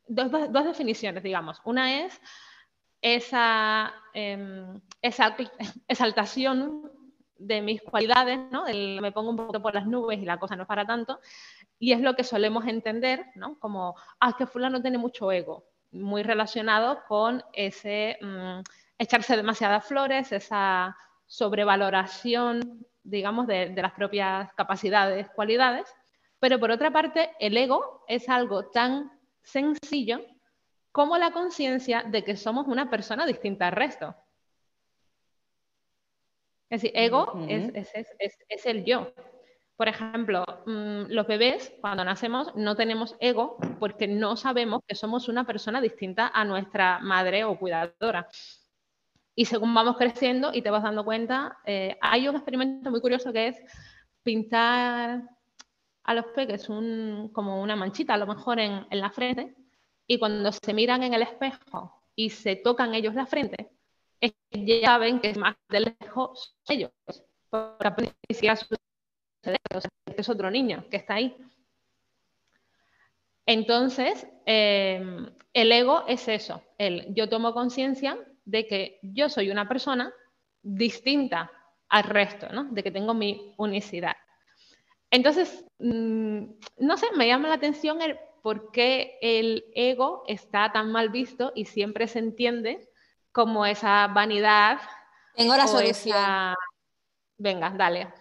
[0.07, 1.61] dos, dos definiciones, digamos.
[1.63, 2.19] Una es
[3.01, 4.65] esa, eh,
[5.01, 5.35] esa
[5.87, 6.91] exaltación
[7.45, 8.65] de mis cualidades, ¿no?
[8.65, 11.19] me pongo un poco por las nubes y la cosa no es para tanto.
[11.79, 13.59] Y es lo que solemos entender, ¿no?
[13.59, 18.59] Como, ah, que fulano tiene mucho ego, muy relacionado con ese mm,
[18.97, 25.93] echarse demasiadas flores, esa sobrevaloración, digamos, de las propias capacidades, cualidades.
[26.39, 30.21] Pero por otra parte, el ego es algo tan sencillo
[30.91, 34.15] como la conciencia de que somos una persona distinta al resto.
[36.73, 39.13] Es decir, ego es, el yo.
[39.75, 45.29] Por ejemplo, mm, los bebés, cuando nacemos, no tenemos ego porque no sabemos que somos
[45.29, 48.27] una persona distinta a nuestra madre o cuidadora.
[49.35, 53.31] Y según vamos creciendo y te vas dando cuenta, eh, hay un experimento muy curioso
[53.31, 53.61] que es
[54.23, 55.21] pintar
[56.05, 59.53] a los peques como una manchita, a lo mejor en, en la frente,
[60.07, 63.72] y cuando se miran en el espejo y se tocan ellos la frente,
[64.51, 66.91] ya saben que es más de lejos ellos,
[67.49, 68.13] porque
[70.17, 71.35] es otro niño que está ahí.
[73.45, 79.67] Entonces, em, el ego es eso, el yo tomo conciencia de que yo soy una
[79.67, 80.13] persona
[80.61, 81.51] distinta
[81.89, 82.65] al resto, ¿no?
[82.65, 84.15] de que tengo mi unicidad.
[85.11, 86.45] Entonces, mm,
[86.77, 91.51] no sé, me llama la atención el por qué el ego está tan mal visto
[91.55, 92.89] y siempre se entiende
[93.33, 94.79] como esa vanidad.
[95.35, 96.55] Tengo la solución.
[97.37, 98.13] Venga, dale.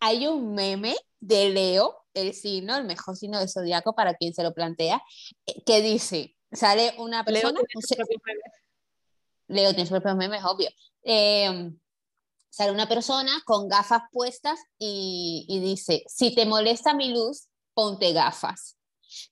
[0.00, 4.42] Hay un meme de Leo, el signo, el mejor signo de zodiaco para quien se
[4.42, 5.02] lo plantea,
[5.46, 7.60] eh, que dice, sale una persona...
[9.50, 10.68] Leo tiene sus propios memes, obvio.
[11.02, 11.78] Em,
[12.50, 18.12] sale una persona con gafas puestas y, y, dice, si te molesta mi luz, ponte
[18.12, 18.77] gafas.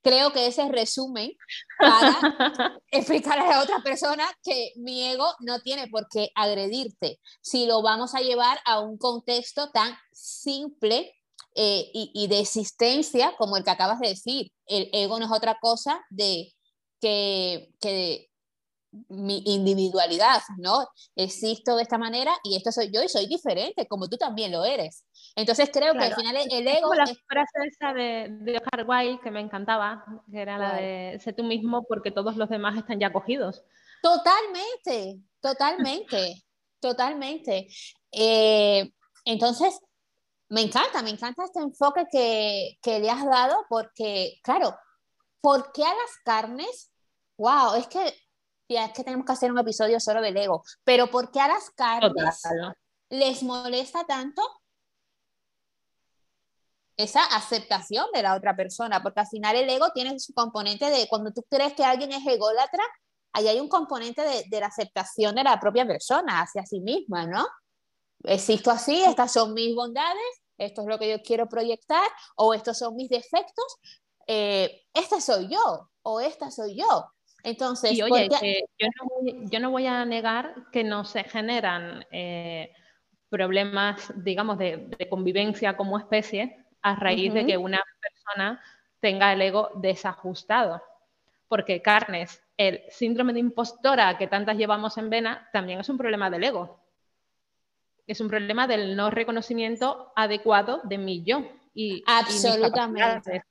[0.03, 1.33] Creo que ese resumen
[1.79, 2.19] para
[2.91, 8.15] explicarle a otra persona que mi ego no tiene por qué agredirte si lo vamos
[8.15, 11.13] a llevar a un contexto tan simple
[11.55, 14.53] eh, y, de existencia como el que acabas de decir.
[14.67, 16.53] El ego no es otra cosa de
[17.01, 18.29] que, que
[19.09, 20.87] mi individualidad, ¿no?
[21.15, 24.65] Existo de esta manera y esto soy yo y soy diferente, como tú también lo
[24.65, 25.05] eres.
[25.37, 26.95] Entonces creo que al final el ego...
[26.95, 31.21] Es la frase esa de, de Oscar Wilde que me encantaba, que era la de
[31.23, 33.63] sé tú mismo porque todos los demás están ya cogidos.
[34.03, 36.43] Totalmente, totalmente,
[36.81, 37.69] totalmente.
[38.11, 38.91] Eh,
[39.27, 39.79] entonces,
[40.49, 44.75] me encanta, me encanta este enfoque que, que le has dado porque, claro,
[45.43, 46.91] ¿por qué a las carnes?
[47.37, 48.15] Wow, es que
[48.71, 51.49] ya es que tenemos que hacer un episodio solo del ego, pero ¿por qué a
[51.49, 52.43] las carnes
[53.11, 54.43] les molesta tanto
[56.97, 59.03] esa aceptación de la otra persona?
[59.03, 62.27] Porque al final el ego tiene su componente de cuando tú crees que alguien es
[62.27, 62.83] ególatra,
[63.33, 67.27] ahí hay un componente de, de la aceptación de la propia persona hacia sí misma,
[67.27, 67.47] ¿no?
[68.25, 72.07] Existo así, estas son mis bondades, esto es lo que yo quiero proyectar,
[72.37, 73.77] o estos son mis defectos,
[74.27, 77.07] eh, esta soy yo, o esta soy yo.
[77.43, 78.29] Entonces, y oye,
[79.51, 82.73] yo, no voy, a negar que no se generan eh,
[83.29, 88.63] problemas, digamos, de, convivencia como especie a raíz de que una persona
[89.01, 90.81] tenga el ego desajustado.
[91.49, 96.31] Porque carnes, el síndrome de impostora que tantas llevamos en vena, también es un problema
[96.31, 96.79] del ego.
[98.07, 101.43] Es un problema del no reconocimiento adecuado de mi yo.
[101.75, 103.43] Y, Absolutamente.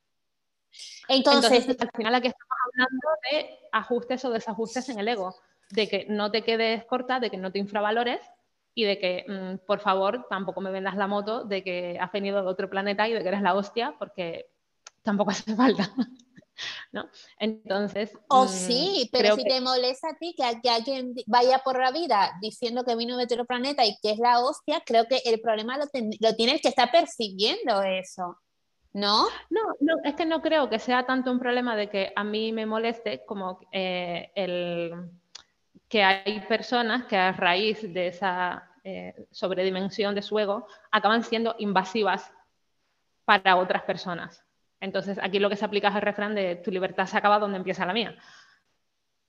[1.10, 5.36] Entonces, al final aquí estamos hablando de ajustes o desajustes en el ego,
[5.72, 8.22] de que no te quedes corta, de que no te infravalores
[8.76, 12.42] y de que, mm, por favor, tampoco me vendas la moto de que has venido
[12.42, 14.48] de otro planeta y de que eres la hostia, porque
[15.02, 15.90] tampoco hace falta.
[16.92, 17.10] ¿No?
[17.40, 18.14] Entonces.
[18.30, 21.92] O mm, sí, pero si te molesta a ti que, que, alguien vaya por la
[21.92, 25.42] vida diciendo que vino de otro planeta y que es la hostia, creo que el
[25.42, 25.86] problema lo,
[26.20, 28.38] lo tienes que estar persiguiendo eso.
[28.94, 29.26] ¿No?
[29.50, 29.60] ¿No?
[29.82, 32.66] No, es que no creo que sea tanto un problema de que a mí me
[32.66, 34.94] moleste como eh, el,
[35.88, 41.56] que hay personas que a raíz de esa eh, sobredimensión de su ego acaban siendo
[41.60, 42.32] invasivas
[43.26, 44.44] para otras personas.
[44.80, 47.58] Entonces, aquí lo que se aplica es el refrán de tu libertad se acaba donde
[47.58, 48.16] empieza la mía.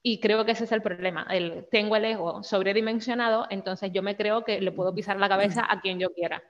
[0.03, 1.27] Y creo que ese es el problema.
[1.31, 5.67] El, tengo el ego sobredimensionado, entonces yo me creo que le puedo pisar la cabeza
[5.69, 6.43] a quien yo quiera.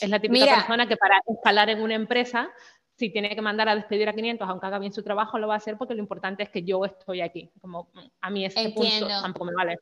[0.00, 2.48] Es la típica persona que para escalar en una empresa,
[2.96, 5.54] si tiene que mandar a despedir a 500, aunque haga bien su trabajo, lo va
[5.54, 7.50] a hacer porque lo importante es que yo estoy aquí.
[7.60, 9.78] Como a mí este punto tampoco me vale.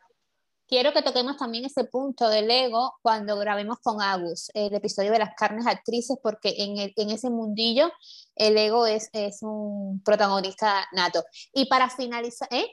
[0.66, 5.18] Quiero que toquemos también ese punto del ego cuando grabemos con Agus, el episodio de
[5.18, 7.92] las carnes actrices, porque en, en ese mundillo
[8.34, 11.22] el ego es, es un protagonista nato.
[11.52, 12.66] Y para finalizar, ¿eh?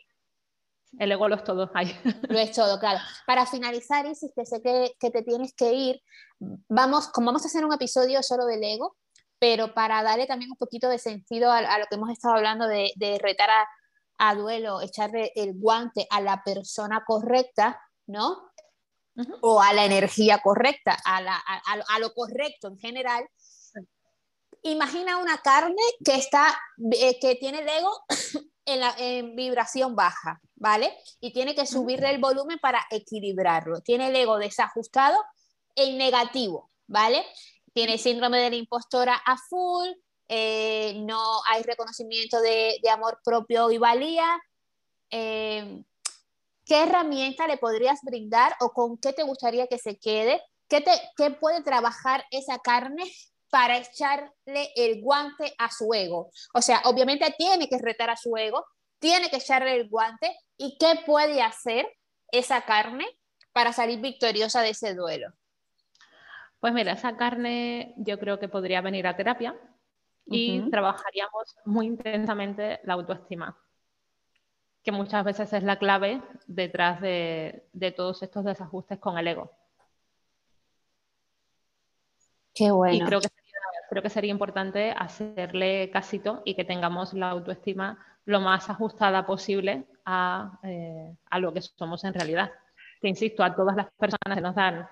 [1.00, 1.70] El ego lo es todo.
[2.30, 3.00] Lo es todo, claro.
[3.28, 6.02] Para finalizar, Isis, que sé que, que, te tienes que ir,
[6.40, 8.96] vamos, como vamos a hacer un episodio solo del ego,
[9.42, 12.92] pero para darle también un poquito de sentido a, lo que hemos estado hablando de,
[12.96, 13.68] de retar a,
[14.20, 18.52] a, duelo, echarle el guante a la persona correcta, ¿no?
[19.42, 23.28] O a la energía correcta, a, la, a, lo correcto en general.
[24.62, 26.56] Imagina una carne que, está,
[26.92, 28.06] eh, que tiene el ego
[28.66, 30.96] en, la, en vibración baja, ¿vale?
[31.20, 33.82] Y tiene que subirle el volumen para equilibrarlo.
[33.82, 35.18] Tiene el ego desajustado
[35.76, 37.26] en negativo, ¿vale?
[37.74, 39.90] Tiene síndrome de la impostora a full,
[40.34, 44.26] eh, no hay reconocimiento de, amor propio y valía.
[45.10, 45.84] Eh,
[46.66, 50.42] ¿Qué herramienta le podrías brindar o con qué te gustaría que se quede?
[50.70, 53.04] ¿Qué, te, qué puede trabajar esa carne
[53.50, 56.32] para echarle el guante a su ego?
[56.54, 58.66] O sea, obviamente tiene que retar a su ego,
[59.00, 61.86] tiene que echarle el guante y qué puede hacer
[62.32, 63.06] esa carne
[63.52, 65.28] para salir victoriosa de ese duelo.
[66.62, 69.56] Pues mira, esa carne yo creo que podría venir a terapia
[70.28, 73.58] y trabajaríamos muy intensamente la autoestima,
[74.84, 77.66] que muchas veces es la clave detrás de,
[77.98, 79.52] todos estos desajustes con el ego.
[82.54, 82.96] Qué bueno.
[82.96, 83.60] Y creo que, sería,
[83.90, 89.88] creo que sería importante hacerle casito y que tengamos la autoestima lo más ajustada posible
[90.64, 92.52] eh, a, lo que somos en realidad.
[93.02, 94.88] Que insisto, a todas las personas se nos dan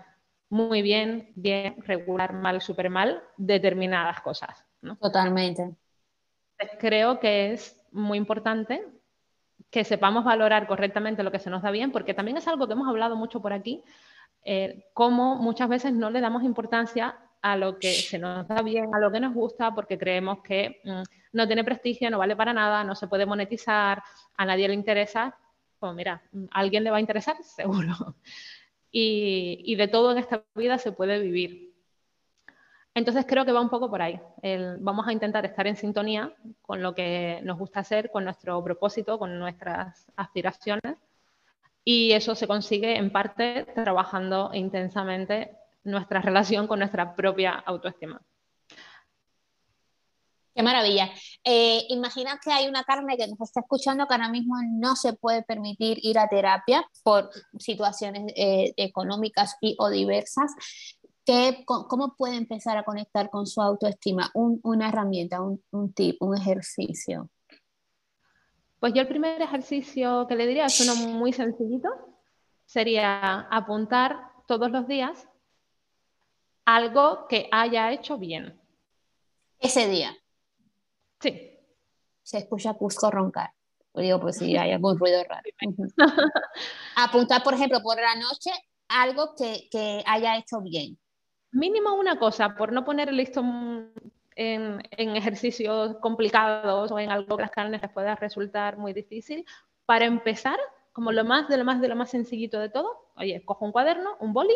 [0.49, 4.65] muy bien, bien, regular, mal, súper mal, determinadas cosas.
[4.99, 5.75] Totalmente.
[6.79, 8.85] Creo que es muy importante
[9.69, 12.73] que sepamos valorar correctamente lo que se nos da bien, porque también es algo que
[12.73, 13.83] hemos hablado mucho por aquí,
[14.43, 18.93] eh, cómo muchas veces no le damos importancia a lo que se nos da bien,
[18.93, 22.53] a lo que nos gusta, porque creemos que mm, no tiene prestigio, no vale para
[22.53, 24.01] nada, no se puede monetizar,
[24.35, 25.37] a nadie le interesa.
[25.77, 26.21] Pues mira,
[26.51, 28.15] a alguien le va a interesar, seguro.
[28.91, 31.73] Y, de todo en esta vida se puede vivir.
[32.95, 34.19] Entonces creo que va un poco por ahí.
[34.79, 39.19] vamos a intentar estar en sintonía con lo que nos gusta hacer, con nuestro propósito,
[39.19, 40.97] con nuestras aspiraciones.
[41.83, 48.21] Y eso se consigue en parte trabajando intensamente nuestra relación con nuestra propia autoestima.
[50.53, 51.09] Qué maravilla.
[51.43, 55.13] Eh, imagina que hay una carne que nos está escuchando que ahora mismo no se
[55.13, 60.51] puede permitir ir a terapia por situaciones eh, económicas y o diversas.
[61.25, 64.31] ¿Qué, ¿Cómo puede empezar a conectar con su autoestima?
[64.33, 67.29] una herramienta, un, un tip, un ejercicio.
[68.79, 71.89] Pues yo el primer ejercicio que le diría es uno muy sencillito.
[72.65, 75.27] Sería apuntar todos los días
[76.65, 78.59] algo que haya hecho bien.
[79.59, 80.15] Ese día.
[81.19, 81.57] Sí.
[82.23, 83.51] Se escucha Cusco roncar.
[83.93, 85.43] Digo, pues sí, hay algún ruido raro.
[86.95, 88.51] Apuntar, por ejemplo, por la noche
[88.87, 90.97] algo que, que, haya hecho bien.
[91.51, 93.41] Mínimo una cosa, por no poner listo
[94.35, 99.45] en, en, ejercicios complicados o en algo que las carnes les pueda resultar muy difícil.
[99.85, 100.59] Para empezar,
[100.91, 103.71] como lo más de lo más de lo más sencillito de todo, oye, cojo un
[103.71, 104.55] cuaderno, un boli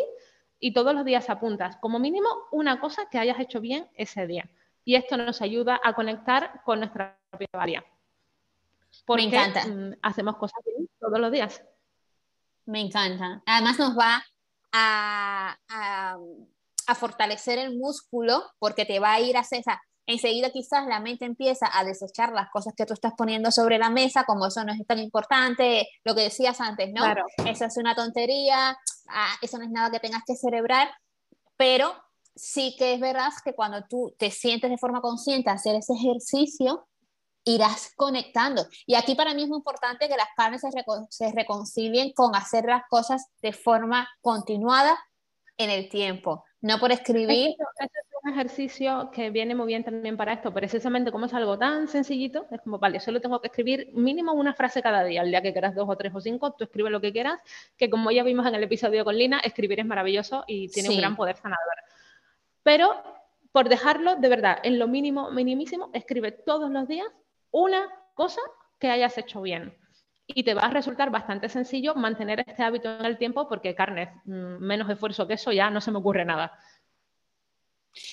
[0.58, 4.48] y todos los días apuntas como mínimo una cosa que hayas hecho bien ese día.
[4.84, 7.84] Y esto nos ayuda a conectar con nuestra propia valía.
[9.06, 9.66] Porque Me encanta.
[9.66, 11.62] Mm, hacemos cosas bien todos los días.
[12.66, 13.42] Me encanta.
[13.46, 14.22] Además nos va
[14.72, 20.86] a, a, fortalecer el músculo porque te va a ir a hacer esa, enseguida quizás
[20.86, 24.46] la mente empieza a desechar las cosas que tú estás poniendo sobre la mesa, como
[24.46, 27.02] eso no es tan importante, lo que decías antes, ¿no?
[27.02, 27.24] Claro.
[27.46, 28.76] Eso es una tontería,
[29.08, 30.90] ah, eso no es nada que tengas que celebrar,
[31.56, 31.94] pero
[32.34, 35.92] sí que es verdad que cuando tú te sientes de forma consciente a hacer ese
[35.94, 36.86] ejercicio,
[37.44, 38.66] irás conectando.
[38.86, 40.62] Y aquí para mí es muy importante que las carnes
[41.10, 44.98] se, reconcilien con hacer las cosas de forma continuada
[45.56, 47.50] en el tiempo, no por escribir.
[47.50, 47.88] es
[48.24, 52.46] un ejercicio que viene muy bien también para esto, precisamente como es algo tan sencillito,
[52.50, 55.52] es como, vale, solo tengo que escribir mínimo una frase cada día, el día que
[55.52, 57.38] quieras dos o tres o cinco, tú escribe lo que quieras,
[57.76, 60.96] que como ya vimos en el episodio con Lina, escribir es maravilloso y tiene un
[60.96, 61.74] gran poder sanador.
[62.64, 63.00] Pero
[63.52, 67.06] por dejarlo, de verdad, en lo mínimo, minimísimo, escribe todos los días
[67.52, 68.40] una cosa
[68.80, 69.78] que hayas hecho bien.
[70.26, 74.20] Y te va a resultar bastante sencillo mantener este hábito en el tiempo porque carne,
[74.24, 76.58] mm, menos esfuerzo que eso, ya no se me ocurre nada.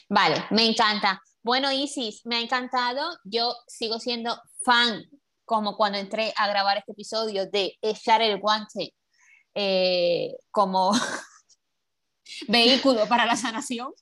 [0.10, 1.20] Vale, me encanta.
[1.42, 3.02] Bueno, Isis, me ha encantado.
[3.24, 5.06] Yo sigo siendo fan,
[5.44, 8.94] como cuando entré a grabar este episodio, de echar el guante
[9.56, 10.92] eh, como
[12.48, 13.94] vehículo para la sanación.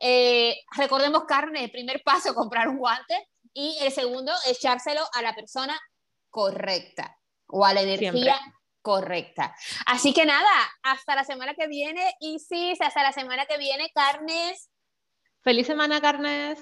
[0.00, 5.34] Eh, recordemos, carne, el primer paso, comprar un guante y el segundo, echárselo a la
[5.34, 5.78] persona
[6.28, 7.16] correcta
[7.46, 8.38] o a la energía
[8.82, 9.54] correcta.
[9.86, 10.50] Así que nada,
[10.82, 14.70] hasta la semana que viene, Isis, hasta la semana que viene, carnes.
[15.42, 16.58] Feliz semana, carnes.